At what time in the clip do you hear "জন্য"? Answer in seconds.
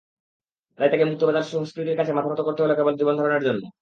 3.47-3.63